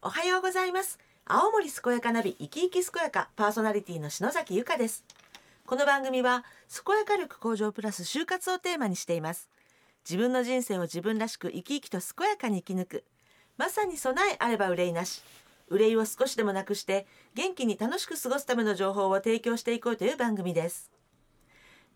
[0.00, 0.96] おはようございます。
[1.26, 5.04] 青森健やかナビ生き生き健やかパーソナリティの篠崎由香です。
[5.66, 9.50] この番組は健やか力向上プラス就活をテーマにしています。
[10.08, 13.04] 自分の人生を自分らしく生き生きと健やかに生き抜く。
[13.56, 15.20] まさに備えあれば憂いなし。
[15.68, 20.92] 憂いを少しでもなくして元気に楽しく過ごすための情報を提供していこうという番組です。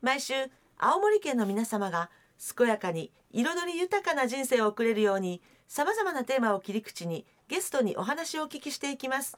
[0.00, 0.34] 毎週
[0.76, 2.10] 青森県の皆様が
[2.56, 9.36] 健やかに彩り豊かな人生を送れるようにさまざまなテーマを切り口にゲストにお話をお聞きしていきます。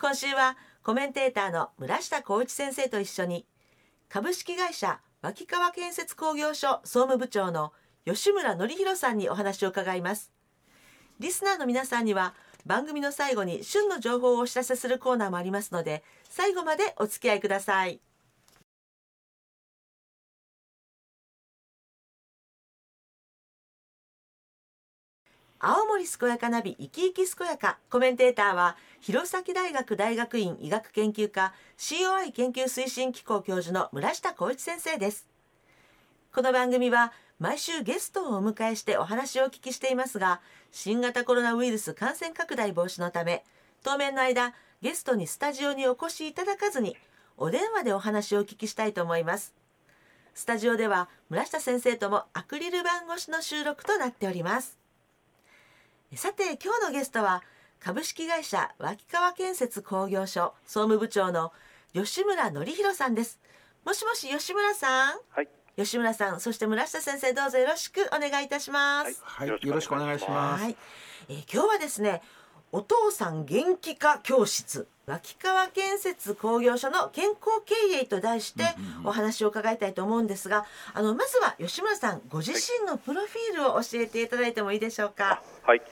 [0.00, 3.44] 今週はコメンテーターの村下光一先生と一緒に
[4.08, 7.74] 株式会社脇川建設工業所総務部長の
[8.06, 10.32] 吉村則弘さんにお話を伺います。
[11.20, 18.00] リスナーの皆さんには番組の最後に旬の情報をお知らせするコーナーもありますので最後までお付き合いください。
[25.58, 27.78] 青森健やかナビ生き生き健やか。
[27.90, 35.26] コメンテーターは弘前大学大学院医学研究科 COI 研究推進機構教授の村下光一先生です。
[36.34, 43.42] この番組は毎週ゲストをお迎えしてお話をお聞きしていますが新型コロナウイルス感染拡大防止のため
[43.82, 46.98] 当面の間ゲストにスタジオにお越しいただかずに
[47.38, 49.54] お電話でお話をお聞きしたいと思います。
[50.34, 54.85] スタジオでは村下先生ともアクリル板越しの収録となっております。
[56.16, 57.42] さて今日のゲストは
[57.78, 61.52] 株式会社脇川建設工業所総務部長の
[61.92, 63.38] 吉村則弘さんです。
[63.84, 65.18] もしもし吉村さん？
[65.30, 65.48] はい。
[65.76, 69.20] 吉村さんそして村下先生どうぞよろしくお願いいたします。
[69.22, 70.64] はい、よろしくお願いします。
[70.64, 70.76] はい、
[71.28, 72.22] えー今日はですね
[72.72, 78.64] お父さん元気化教室脇川建設工業所の健康経営と題して
[79.04, 85.42] お話を伺いたいと思うんですがあのまずは吉村さんご自身のプロフィールを教えていただいてもいいでしょうか？
[85.62, 85.82] はい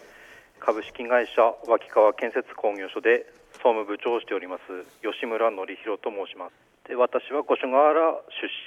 [0.64, 3.26] 株式会社脇川建設工業所で
[3.60, 4.62] 総務部長をしております
[5.04, 6.52] 吉村則弘と申します。
[6.88, 8.12] で私は五所川原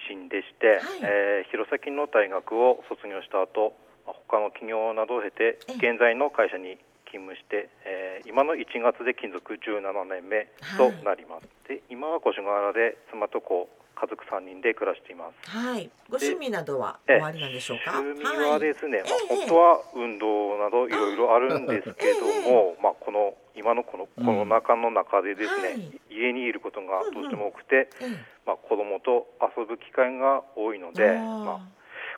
[0.10, 3.74] 出身でして、えー弘前の大学を卒業した後
[4.06, 6.78] まあ他の企業などを経てえ現在の会社に
[7.10, 15.50] 勤務して、えー今の1月で勤続17年目となります、で今は五所川原で妻と子家族3人で暮らしています。
[15.50, 15.90] はい。
[16.10, 17.98] ご趣味などはええおありなんでしょうか？
[18.00, 20.37] 趣味はですね、まあ、ええ本当は運動
[20.68, 26.02] などいろいろあるんですけども、まあ、この今のこのコロナ禍の中でですね、はい。
[26.12, 28.08] 家にいることがどうしても多くて、ええ
[28.46, 31.78] まあ、子供と遊ぶ機会が多いので、まあ、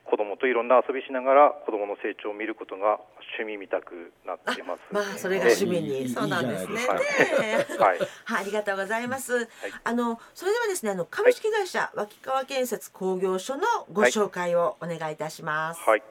[0.10, 3.00] 子供といろんな遊びしながら子供の成長を見ることが
[3.38, 6.81] 趣味みたくなってます、まあそれが趣味いいいいにそうなんですね。
[6.81, 6.88] いい。
[7.78, 9.48] はい、はい、ありがとうございます。
[9.84, 15.81] あのそれではですね、あの株式会社脇川建設工業所のご紹介をお願いいたします。
[15.88, 16.04] はい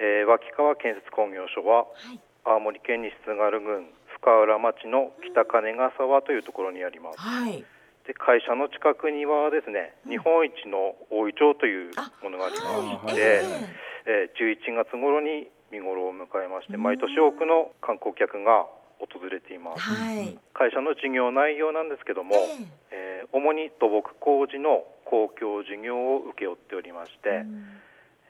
[0.00, 2.20] えー脇川建設工業所ははい。
[2.44, 3.88] 青森県西津軽郡
[4.20, 7.18] 深浦町の北金ヶ沢というところにあります。
[7.18, 7.64] はい。
[8.06, 12.98] で会社の近くにはですね、日本一の大イチョウというものがありまはい。
[13.00, 18.66] して、ええー11月頃に見頃を迎えまして毎年多くの観光客が
[19.00, 19.80] 訪れていまえす。
[19.80, 20.38] はい。
[20.52, 22.58] 会社の事業内容なんですけども、え
[22.92, 23.24] え。
[23.24, 27.42] ー主に土木工事の公共事業を請け負っておりまして、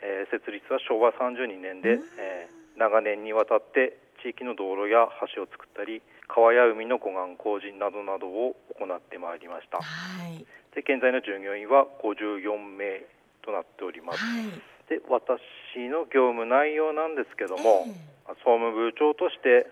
[0.05, 9.79] えー設立は昭和32年で、えー長年にわたって地域の道路や橋を作ったり川や海の護岸工事などなどを行ってまいりました。
[9.79, 9.85] は
[10.27, 10.43] い。
[10.75, 13.07] で現在の従業員は54名
[13.47, 14.19] となっております。
[14.19, 14.51] はい。
[14.91, 15.39] で私
[15.87, 19.69] の業務内容なんですけども、え総務部長として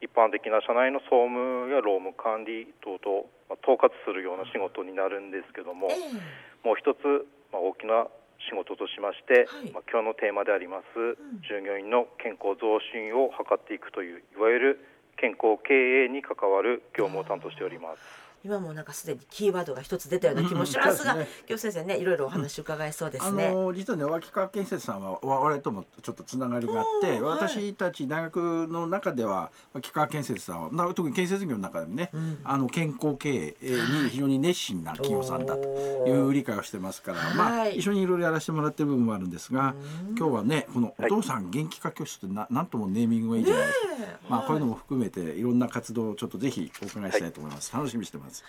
[0.00, 6.66] 一般的な社内の総務や労務管理等々、まあ統括するような仕事になるんですけども、え。
[6.66, 8.06] もう一つ、まあ、大きな
[8.46, 11.18] 仕事としまして、はいまあ、今日のテーマであります、
[11.48, 18.27] 従業員の健康増進を図っていくといういわゆる健康経営に関わる業務を担当しております。
[18.48, 23.50] 今もなんかすでにキーワードが一つ出たような気もしますが、うんうん今日先生ねいろいろお話伺いそうであすね。
[23.50, 32.38] の実はね脇川建設さんは我々ともちょっとつながりがあって、私たち大学の中では脇川建設さんはな特に建設業の中でもね、ん。
[32.44, 33.70] あの健康経営
[34.02, 35.68] に非常に熱心な企業さんだと
[36.06, 37.76] いう理解をしてますから、まあ、はい。
[37.78, 39.74] 一緒にいろいろやらせてもらってる部分もあるんですが、
[40.16, 43.87] 今日はねこのお父さん元気化教室ってななんともネーミングがいいじゃないですか。
[44.28, 47.72] まあ、こういうのも含めていろんな活動をちょっとぜひお伺いしたいと思います。
[47.72, 48.44] 楽しみにしてます。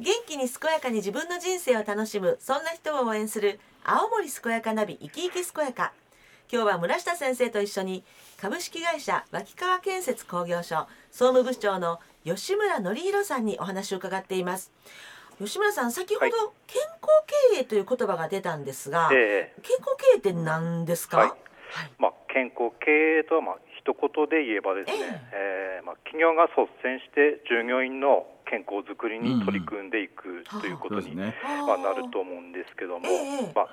[0.00, 5.92] 元気に健やかに自分の人生を楽しむそんな人を応援する青森健やかナビ生き生き健やか
[6.52, 8.02] 今日は村下先生と一緒に
[8.36, 14.72] 株式会社脇川建設工業所総務部長の吉村則弘さんにお話を伺っています。
[15.38, 16.32] 吉村さん先ほどはい。
[16.66, 21.28] 健康経営という言葉が出たんですが、え健康経営って何ですか、はい。
[21.28, 21.38] はい。
[22.00, 31.14] まあ、健康経営とはまあ一言で言えばですね、えーまあ、企業が率先して従業員の健康づくりに取り組んでいくということに。
[31.14, 31.30] ま
[31.74, 33.52] あ、なると思うんですけども、ええ。
[33.54, 33.68] まあ、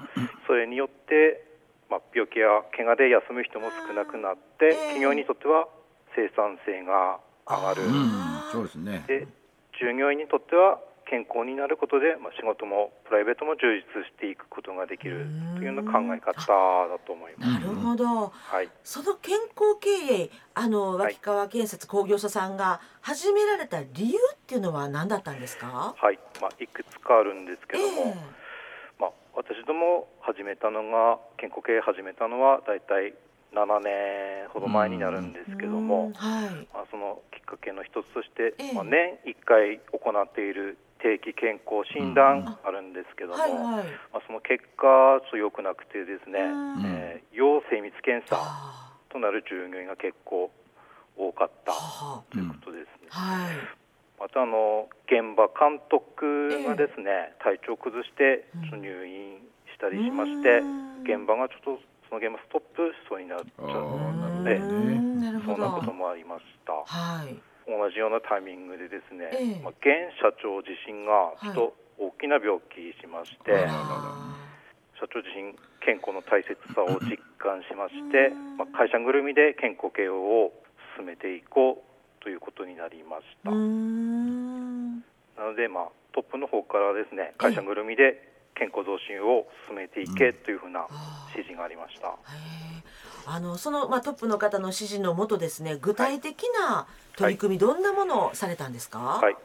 [0.45, 1.46] それによって、
[1.89, 4.72] まあ、病気や怪我で休む人も少なくなって、ええ。
[4.74, 5.68] 企業にとっては
[6.16, 9.04] 生産性が上がる、うん、そうですね。
[9.07, 9.28] で
[9.80, 10.80] 従業員にとっては
[11.10, 15.25] 健康になることで、まあ、仕事もプライベートも充実していくことができる
[15.56, 17.51] というような考え方だと思います。
[17.54, 18.69] なるほど、はい。
[18.84, 21.13] その健康経営あのはい。
[21.13, 26.19] 脇川建設工業所さんが始められた理由っていうのは何だったんですか、はい。
[26.42, 28.16] まあ、いくつかあるんですけえども、まあ、
[29.38, 33.13] 私ども始めたのが健康経営始めたのは大体
[33.54, 36.68] 7年ほど前になるんですけどうんも、はい。
[36.74, 38.74] まあ、そのきっかけの一つとして、ええ。
[38.74, 42.72] まあ、年1回行っている定期健康診断あ。
[42.72, 43.86] るんですけども、はいはい。
[44.12, 46.86] まあ、その結果ちょっと良くなくてですね、うん。
[46.89, 50.50] えー要精密検査はとなる従業員が結構
[51.16, 51.72] 多かった
[52.34, 53.10] ということですね。
[53.12, 53.87] あはい
[54.19, 59.37] またあの現場監督がですね、体調を崩してうんちょっと入院
[59.69, 61.01] したりしまして、うん。
[61.05, 64.97] 現場がちょっとその現場ストップしそうになっちゃあうーええなるほど。
[64.97, 64.97] ね。
[64.97, 66.73] うんなるほそんなことどもありました。
[66.73, 67.35] はい。
[67.67, 69.61] 同じようなタイミングでですね、ええ。
[69.61, 74.37] まあ、現社長自身がちょっと大きな病気しまして、はい
[74.97, 75.53] 社長自身
[75.85, 80.51] 健康の大切さを実感しまして、まあ、会社ぐるみで健康経営を
[80.97, 92.15] 進めていこうということになりました、なので、まあ、トップの方からですね会社ぐるみで健康増進を進めていけというふうなあ指示がありました、
[93.25, 99.35] あのその、まあ、トップの方の指示のもとですね具体的な取り組み、どんなものをされたんですか、はい、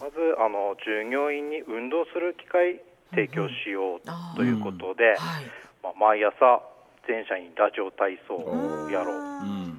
[0.00, 2.80] まずあの従業員に運動する機会
[3.10, 4.00] 提供しよう
[4.36, 5.18] ということで、はい
[5.82, 6.62] まあ、毎朝
[7.06, 9.16] 全社員ラジオ体操おをやろう。
[9.16, 9.18] う
[9.66, 9.69] ん。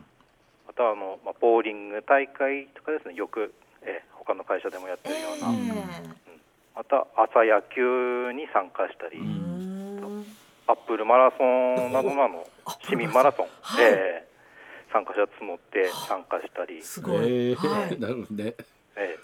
[0.72, 3.16] またあの、まあ、ボーリング大会とかですね。
[3.16, 3.54] よく、
[3.84, 6.04] えー他の会社でもやってるような、え
[6.76, 9.18] また朝野球に参加したり、
[10.68, 13.84] アップルマラソンなどのあのアップ市民マラソン、はい。
[13.84, 14.32] えー
[14.94, 17.94] 参加者募って参加したり、すごい、えはい。
[17.94, 18.54] え、 なるほどね。
[18.96, 19.18] え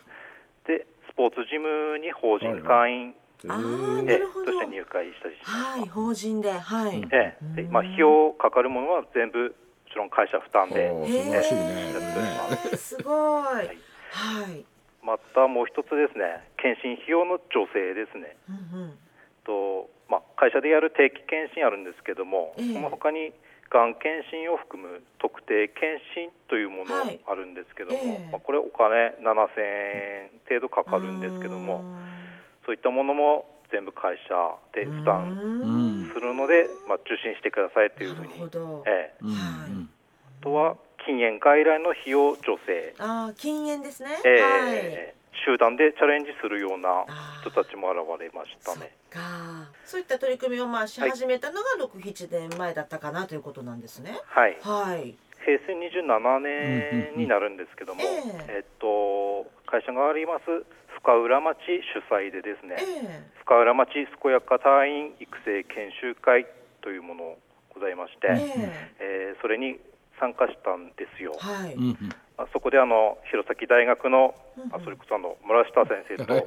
[0.63, 0.67] ー。
[0.67, 3.15] でスポーツジムに法人会員、
[3.47, 4.51] あーえなるほど。
[4.51, 5.39] えーとして入会したりし。
[5.43, 6.51] はい法人で。
[6.51, 9.53] はい、ええでまあ、費用かかるものは全部
[9.97, 10.93] ろん会社負担で、
[12.77, 13.43] すごい。
[13.53, 14.65] はい、い。
[15.03, 16.47] またもう一つですね。
[16.57, 18.37] 検診費用の助成ですね。
[18.47, 18.99] うんうん。
[19.43, 22.73] と、まあ、会社でやる定期検診あるんですけども、ええ。
[22.73, 23.33] その他に
[23.69, 27.19] がん検診を含む特定検診というものはい。
[27.27, 28.31] あるんですけども、ええ。
[28.31, 31.83] まあ、これお金7000円程度かかるんですけども
[32.65, 34.35] そういったものも全部会社
[34.73, 36.11] で負担うん。
[36.13, 39.17] するので、まあ、受診してくださいというふうなにるほど、ええ。
[39.21, 39.31] うん。
[39.33, 39.39] はい。
[39.65, 39.66] あ
[40.47, 44.75] とは禁煙外来の費用助成、ああ禁煙ですね、えはい。
[44.75, 45.13] え
[45.45, 48.91] 集団でチャレンジするようなあ人たちも現れましたね。
[49.09, 49.69] か。
[49.85, 54.19] そういった取り組みをまあしはい始めたのが六七年前だったかなということなんですね。
[54.25, 55.15] はい、はい。
[55.45, 60.65] 平成27年になるんですけども、えええっと、会社があります
[60.99, 61.59] 深浦町
[61.93, 66.45] 主催でですね、え深浦町健やか隊員育成研修会
[66.81, 67.37] というもの
[67.73, 68.91] ございまして、ええ。
[68.99, 69.79] えーそれに
[70.19, 71.37] 参加したんですよ。
[71.39, 72.15] はい、うんうん。
[72.37, 74.35] あそこであの弘前大学の
[74.71, 76.37] あそれこそあの村下先生と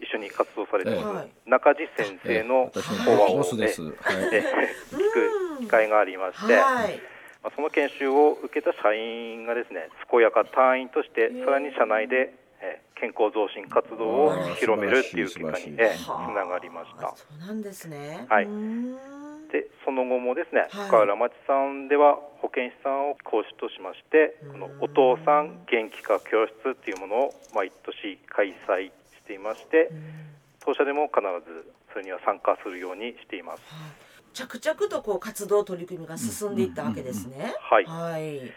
[0.00, 1.32] 一緒に活動されているはい。
[1.48, 3.80] 中地先生の私講話をボスです。
[3.82, 4.28] えはい。
[4.32, 4.44] え
[4.92, 7.00] 聞く機会がありまして、はい。
[7.42, 17.06] まあ、その研修を受けた社員がですね健やか隊員としてさらに社内で、えー健康増進活動を広めるっていう結果に、つながりました。
[17.06, 18.26] あそうなんですね。
[18.28, 18.44] はい。
[18.44, 19.17] うーん
[19.48, 20.88] でその後もですねはい。
[20.88, 24.52] 深浦町さんでは保健師さんを講師としましてうん。
[24.52, 28.92] このお父さん元気化教室っていうものを毎年開催し
[29.26, 30.28] ていましてうん。
[30.60, 33.62] 当社でも必ずそれには参加するようにしています。
[33.72, 34.08] はい。
[34.34, 37.54] 着々とこう活動取り組みが進んでいったわけですね。
[37.58, 37.84] はい。
[37.84, 38.52] はい。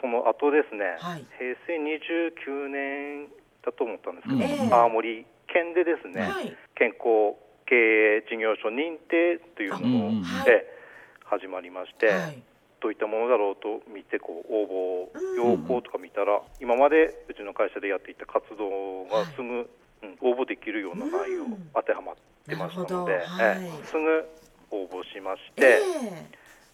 [0.00, 1.26] その後ですね、はい。
[1.38, 3.28] 平成29年
[3.64, 4.72] だと思ったんですけど、ええ。
[4.72, 6.56] 青森県でですね、はい。
[6.74, 7.36] 健康
[7.70, 7.76] 経
[8.18, 10.66] 営事業所認定というもので
[11.24, 12.42] 始まりまして、はい。
[12.82, 19.68] どういったものだろうと見てこう応うん募要項とか見たら、今までうちの会社でやっていた活動がすぐ、うん
[20.22, 21.70] 応募できるような内容うん。
[21.74, 22.14] 当てはまっ
[22.48, 23.22] てましたので、はい
[23.62, 24.26] ええすぐ
[24.70, 25.78] 応募しましえ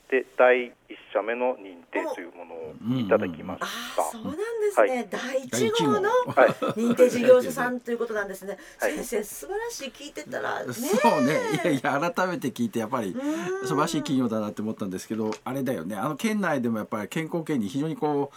[0.09, 3.66] て、で第一社目の認定というものをいただきましあ
[3.97, 4.02] た。
[4.02, 4.40] あそうなんで
[4.73, 5.49] すね、はい。
[5.49, 8.93] 第一号のはい認定事業者さんということなんですね、はい。
[8.95, 9.90] 先生素晴らしい。
[9.90, 11.35] 聞いてたらねそうね。
[11.64, 13.66] いやいや改めて聞いてやっぱりうん。
[13.66, 15.97] 素晴らしい企業だなって思ったんですけどあれだよね。
[15.97, 18.31] あの県内でもやっぱり健康圏に非常にこ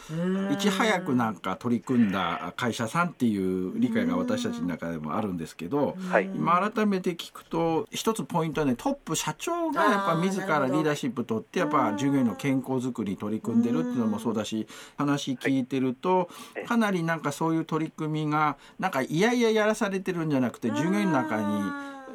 [0.50, 14.68] ういち早くなんか取り組んだ会社さんっていう理解が私たちの中でもあるんですけどはい今改めて聞くと一つポイントはねトップ社長がやっぱ自らリーダーシップ取ってやっぱ従業員の健康づくりに取り組んでるっていうのもそうだし
[14.98, 16.66] 話聞いてるとはい。
[16.66, 21.38] かなりなんかそういう取り組みがなんかいやいややらされてるんじゃなくて従業員の中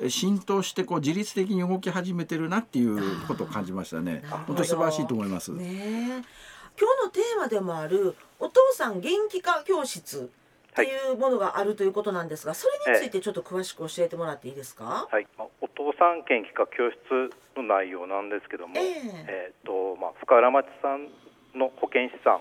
[0.00, 4.22] に浸透してこう自律的に動き始めてるなっていうことを感じましたね。
[4.46, 5.52] 本当に素晴らしいと思います。
[5.52, 6.06] ねえ。
[6.76, 10.30] 今日のテーマでもあるお父さん元気化教室
[10.74, 18.92] っていうものがあるということなんですが、それについてちょっと詳しく教えてもらっていいですか、はい、まあお父さん元気化教室の内容なんですけども、ええ。
[19.28, 21.06] えっ、とまあ深浦町さん
[21.56, 22.40] の保健師さ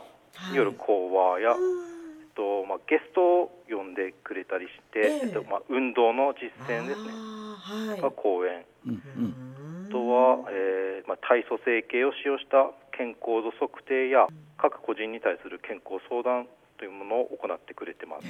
[0.50, 5.28] んによる講話や、えっとまあゲストを呼んでくれたりして、ええ。
[5.28, 7.14] えっとまあ運動の実践ですね。
[7.14, 8.02] はい。
[8.02, 8.66] が講演。
[8.88, 9.88] うんうん。
[9.90, 14.26] あとは、えーまあ、体組成計を使用した健康度測定や
[14.58, 16.48] 各個人に対する健康相談
[16.84, 18.28] というものを行ってくれてます。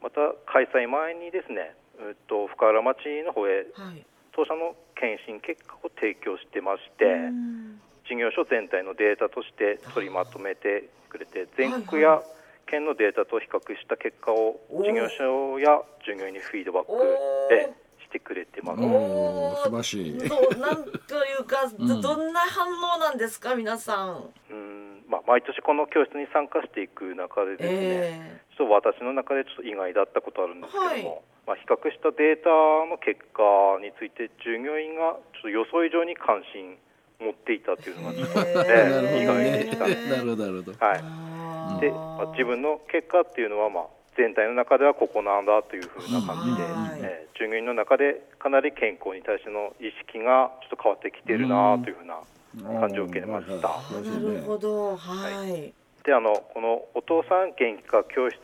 [0.00, 4.00] また開催前にですね、えっと深浦町の方へはい
[4.32, 12.22] 当社の検診結果を提供してまして、うん事業所全体のデータとして取りまとめてくれて全国や
[12.64, 15.76] 県のデータと比較した結果を事業所や
[16.06, 16.92] 従業員にフィードバック
[17.52, 17.68] で
[18.00, 18.80] してくれてます。
[18.80, 20.16] 素晴らしい。
[20.16, 24.32] どうなんというか、うんどんな反応なんですか皆さん。
[24.50, 31.04] うんまあ、毎年この教室に参加していく中でですね、えちょっと私の中でちょっと意外だったことあるんですけども、はい
[31.48, 32.52] まあ、比較したデータ
[32.84, 33.40] の結果
[33.80, 36.76] について従業員がちょっと予想以上に関心
[37.24, 39.94] 持っていたというのがちょっと、へねーなるほど意外でしたね。
[39.96, 40.10] ね。
[40.12, 40.76] なるほどなるほど。
[40.76, 41.28] はい
[41.80, 43.84] で、まあ、自分の結果っていうのは、まあ、
[44.16, 52.18] 全体の中ではここなんだというふうな感じで、はいえー従業員の中でかなり健康に対しての意識がちょっと変わってきているなというふうな
[52.62, 53.68] 感じを受けました。
[53.68, 55.72] あなるほど、はい。
[56.04, 58.38] であのこのお父さん元気化教室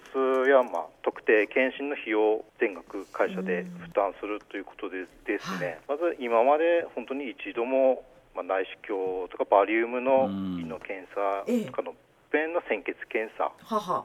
[0.51, 8.05] や、まあ、特定検診の費用全額会社で負担するということでですね、まず今まで本当に一度も、
[8.35, 10.61] まあ、内視鏡とかバリウムのうん。
[10.61, 11.95] 胃の検査ええとかの
[12.33, 14.05] 便の鮮血検査母。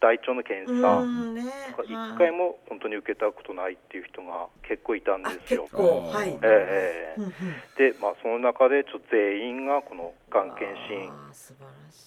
[0.00, 1.42] 大腸の検う査んね。
[1.70, 5.62] とか一回も本当に受けたことないっていう人が結構いたんあですよ。
[5.64, 5.76] 結。
[5.76, 6.10] 構。
[6.12, 6.30] はい。
[6.30, 7.32] えええうんうん。
[7.78, 11.10] えで、まあ、その中でちょっと全員がこのがん検診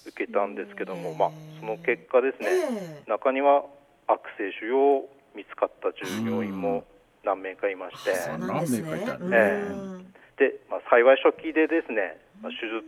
[0.05, 3.09] 受けたんですけども、まあ、その結果ですね、ええ。
[3.09, 3.63] 中には
[4.07, 5.05] 悪性腫瘍
[5.35, 6.83] 見つかった従業員も
[7.23, 8.89] 何名かいまして、あそうなんですね。
[8.89, 9.33] 何名かいたうん。
[9.33, 10.09] え
[10.39, 12.87] で、まあ、幸い初期でですね、まあ、手術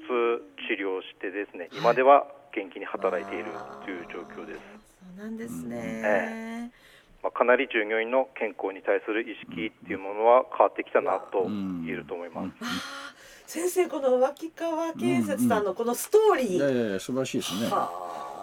[0.71, 3.45] 治療してですね、今では元気に働いている
[3.83, 4.80] という状況です。
[5.17, 5.79] なんですね。
[6.03, 6.69] え
[7.23, 12.49] まあ、かなり従業員の健康に対する意識っていうものは変わってきたなと言えると思いま
[13.45, 13.51] す。
[13.51, 16.47] 先生この脇川建設さんのこのストーリー。
[16.55, 17.69] いやいやいや素晴らしいですね。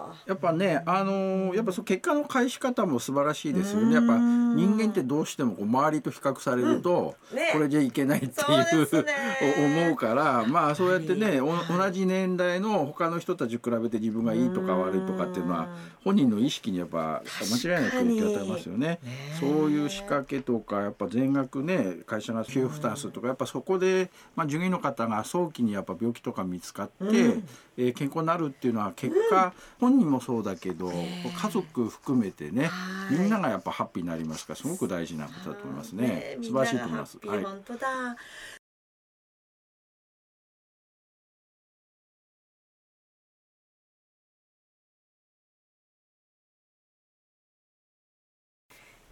[0.09, 3.95] はあやっぱね、あのーやっぱその結果の返し方も素晴らしいですよね。
[3.95, 7.37] やっぱうん人間ってどうしてもこう周りと比較されると、うん。
[7.37, 7.49] ね。
[7.53, 8.87] これじゃいけないっていう
[9.85, 11.77] 思うから、まあそうやってね、おはい。
[11.77, 15.67] 同じ年代の他の人たちと比べて自分がいいとか悪いとかっていうのはうん。
[16.03, 18.87] 本人の意識にやっぱ間違いなく影響を与えますよね。
[18.87, 18.99] ね
[19.39, 27.43] そういう仕掛けとかやっぱ全額ね会社が給付負担するとかやっぱそこで、まあ、従業員の方が早期にやっぱ病気とか見つかって、うん。
[27.77, 36.37] えー健康になるっていうのは結果、本人もそうだけど、ね家族含めてねはいみんながやっぱハッピーになりますからすごく大事なことだと思いますね。
[36.41, 37.19] 素晴らしいと思います。
[37.23, 38.17] 本当だ。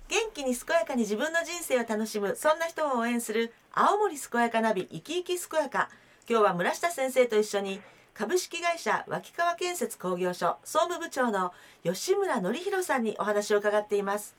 [0.10, 5.90] 元気に健やかに自分の人生を楽しむそんな人を応援する青森健やかナビ生き生き健やか
[6.30, 7.82] 今日は村下先生と一緒に
[8.18, 14.36] 株式会社脇川建設工業所総務部長の吉村則弘さんにお話を伺っています。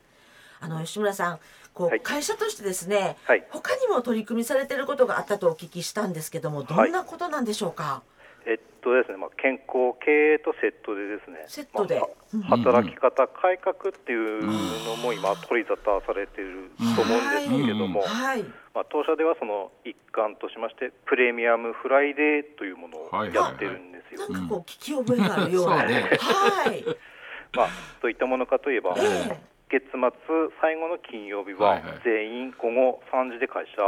[0.58, 1.38] あの吉村さん
[1.74, 2.00] こう、はい。
[2.00, 3.44] 会社としてですね、はい。
[3.50, 8.17] 他にも取り組みされていることがあったとお聞きしたんですけどもどんなことなんでしょうか、えっ
[8.82, 11.98] とですね、まあ、健康経営とセットでですね、セットで。
[12.00, 12.42] まあうん。
[12.42, 18.42] 働き方改革っていうのも今取り沙汰されていると思うんですけども、はい。
[18.74, 24.28] まあ、当社ではその一環としましてプレミアムフライデーというものをはいやってるんですよ。
[24.28, 26.18] なんかこう聞き覚えがあるような、そうね。
[26.20, 26.84] はい、
[27.54, 27.68] まあ、
[28.02, 29.58] どういったものかといえば、ええ。
[29.70, 30.00] 月末
[30.60, 32.00] 最後の金曜日はいははい。
[32.04, 33.82] 全員午後3時で会社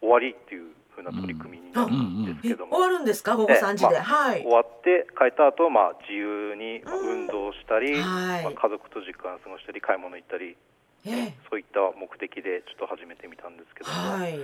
[0.00, 2.24] 終わりっていうふふうな取り組みになるん。
[2.26, 3.36] ですけども、終わるんですか？
[3.36, 4.42] 午後3時で、まあ、はい。
[4.42, 10.56] 終わって帰った後、まあ自由に運動したり、はい、まあ、家族と時間過ごしたり買い物行ったり、
[11.06, 14.36] えそういった目的でちょっと始めてみたんですけども、はい、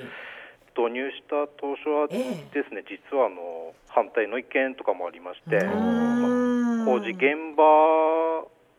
[0.72, 2.16] 導入した当初はで
[2.64, 7.64] すね、実はあの反対の意見とかもありまして、まあ、工事現場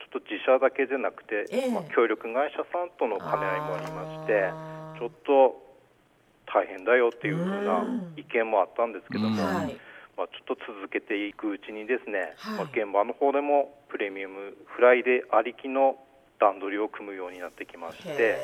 [0.01, 4.49] ちょっと自社だけでなくて、まあ、協力会社さんとの兼ね合いもありまして
[4.97, 5.66] ちょっと
[6.47, 7.85] 大変だよっていうふうな
[8.15, 9.43] 意見もあったんですけども、
[10.17, 15.97] まあ、ちょっと続けていくうちにですね、まあ、現場の方でもプレミアムフライデーありきの
[16.39, 18.37] 段取りを組むようになってきまして、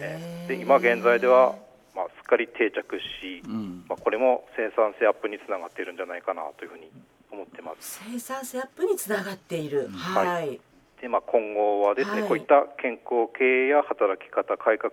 [0.00, 1.54] ね、で今現在では、
[1.94, 6.90] まあ、すっかり定着し、うん、まあ、これも生産性アップにつながっているんじゃないかなというふうに
[7.30, 8.00] 思ってます。
[8.10, 10.60] 生産性アップにつながっている、はい、はい、
[11.00, 14.92] でまあ、今後はですね、はい、こういった健康経営や働き方改革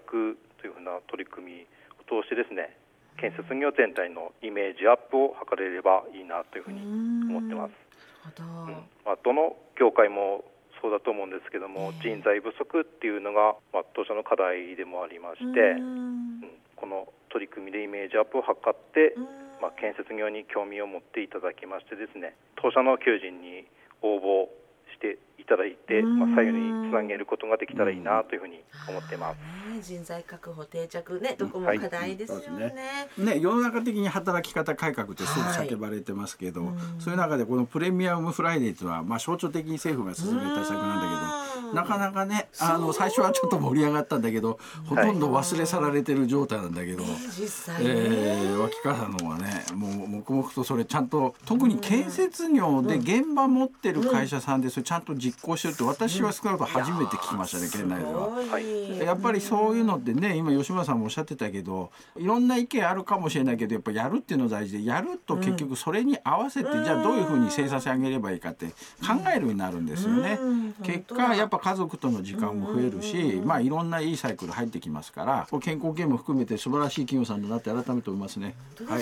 [0.61, 1.67] というふうな取り組み
[2.07, 2.75] 通してですね。
[3.17, 7.73] 建設業全体のイメージアップを図れればいいなというふうに思ってます。
[8.39, 8.69] うん、
[9.05, 10.45] まあ、どの業界も
[10.81, 16.41] そうだと思うんですけども、えー、人材不足っていうのが、まあ、当社の課題でもありまして、うん、
[16.75, 19.17] この取り組みでイメージアップを図って、
[19.61, 23.65] まあ、建設業に興味を持っていただきましてですね当社の求人に
[24.01, 24.47] 応募
[24.97, 29.37] していただいて、まあ、左右につなげることができたらいいなというふうに思ってます。
[29.71, 32.65] ね、人材確保定着ねどこも課題ですよね。
[32.65, 41.36] はいね、ね世の中的に働き方改革ってすぐ叫ばれてますけど、はい、そういう中でこのプレミアムフライデーというのは、まあ、象徴的に政府が進めた策なんだけど
[41.73, 47.11] なかなかねあの最初はちょっと盛り上がったんだけどほとんど忘れ去られてる状態なんだけど、はい、
[47.81, 59.05] えー、脇川さんの方はねもう黙々とそれちゃんと特に建設業で現場持ってる会社さんでそれちゃんと実行してるって私は少なくとも初めて聞きましたね県内では。
[59.05, 68.73] やっぱりそういうのってね今吉村さんもおっしゃってたけどいろんな意見あるかもしれないけどやっぱやるっていうの大事でやると結局それに合わせて、じゃあどういうふうに生産性上げればいいかって考
[69.33, 70.39] えるようになるんですよね。
[70.83, 78.55] 結果やっぱ家族との時間も増えるし、まあいろんないいサイクル入ってきますから健康系も含めて素晴らしい企業さんだなって改めて思いますね。
[78.87, 78.99] はい、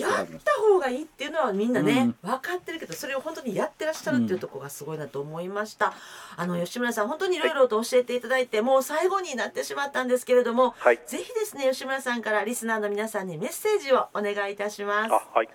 [0.00, 5.94] やった方がいいっていうのはみんなね、分かってるけどそれを本当にやってらっしゃるっていうところがすごいなと思いました。
[6.36, 15.10] あの吉村さん本当にいろいろと教えていただいてもう最後になってしまったんですけれども、はい、ぜひですね吉村さんからリスナーの皆さんにメッセージをお願いいたします。
[15.10, 15.48] はい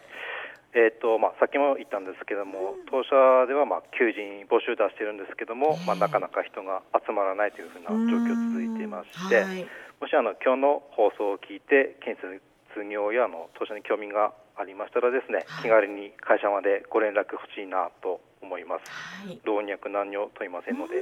[0.74, 3.14] えーとまあ、さっきも言ったんですけども、うん、当社
[3.46, 9.62] では、まあ、求人募集出してるんですけども、まあ、なかなか人が集まらないというふうな状況続いていまして、はい、
[10.02, 12.42] もしあの今日の放送を聞いて建設
[12.90, 20.98] 業やの当社に興味がありましたらですね、はい、気軽に会社までご連絡欲しいなと思います、はい、老若男女問いませんので、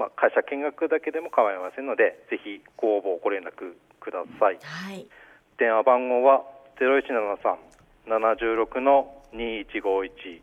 [0.00, 5.06] まあ、会社見学だけでも構いませんのでぜひご応募ご連絡ください、はい、
[5.60, 6.44] 電話番号は
[8.06, 10.42] 0173-76の2151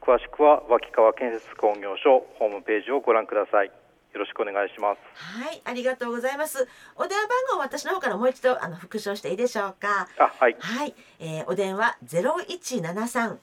[0.00, 3.66] 詳しくは脇川建設工業所ホームページをご覧ください。
[3.66, 3.72] よ
[4.20, 4.98] ろしくお願いします。
[5.14, 6.66] はいありがとうございます。
[6.96, 10.08] お電話番号私の方からもう一度あの復唱していいでしょうか？
[10.18, 13.36] あはい、はい、えー、お電話0173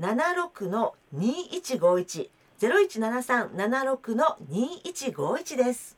[0.00, 5.97] 76の2151ゼロ一七三七六の二一五一です。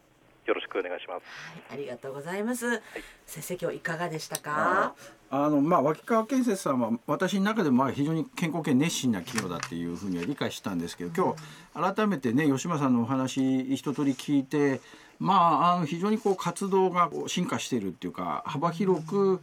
[0.50, 1.22] よろしくお願いします。
[1.68, 2.66] はい、ありがとうございます。
[2.66, 2.80] はい、
[3.24, 4.96] 先生今日いかがでしたか？
[5.30, 11.36] あのまあ脇川建設さんは私の中でもまあ非常に健康系熱心な企業だっていうふうには理解したんですけど
[11.76, 14.80] 今日改めてね吉間さんのお話一通り聞いて
[15.20, 19.42] まあ、あの非常にこう活動が進化しているっていうか幅広く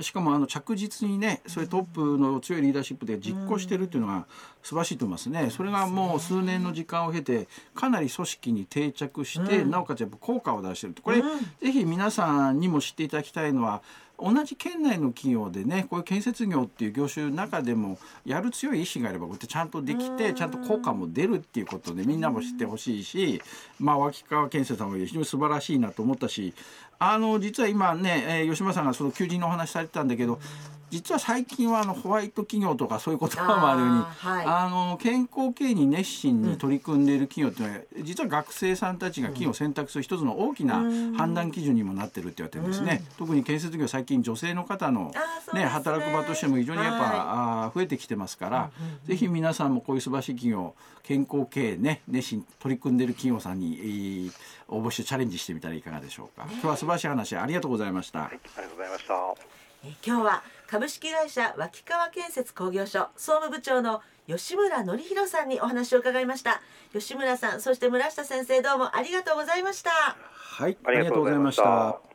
[0.00, 4.26] しかもあの着実にねそれトップの強いリーダーシップで実行しているっていうのが
[4.62, 5.50] 素晴らしいと思いますね。
[5.50, 11.20] それがもう数年の時間を経てかなり組織に定着して、なおかつやっぱ効果を出してるこれ、
[11.60, 13.82] ぜひ皆さんにも知っていただきたいのは
[14.18, 23.42] 同じ県内の企業でねこういう建設業っていう業種の中でもやる強い意志があればこうやってちゃんとできてちゃんと効果も出るっていうことでみんなも知ってほしいし、
[23.80, 26.54] まあ、脇川建設さんも非常に素晴らしいなと思ったし
[26.98, 30.38] あの実は今ね、えー、吉村さんがその求人のお話されてたんだけど
[30.92, 40.74] 実は最近はあのホワイト企業とかそういう言葉もあるようにあ、はい、の健康経営に熱心に取り組んでいる企業っていうのは、うん、実は学生さんたちが企業を選択する一つの大きな
[41.16, 45.12] 判断基準にもなってるって言われてるんですね、うん、特に建設業最近女性の方の
[45.54, 47.12] ね、ね働く場としても非常にやっぱ、はい、
[47.68, 48.70] あ増えてきてますから、
[49.02, 54.32] うん、ぜひ皆さんもこういう素晴らしい企業健康経営ね熱心取り組んでいる企業さんに、えー、
[54.68, 59.14] 応募してチャレンジしてみたらいかがでしょうか、今日は素晴らしい話ありがとうございました、はい、ありがとうございました。
[59.84, 66.62] え今日は株式会社脇川建設工業所総務部長の吉村則弘さんにお話を伺いました。
[66.94, 69.90] 吉村さんそして村下先生どうもありがとうございました。
[69.90, 70.78] はい。
[70.82, 72.11] ありがとうございました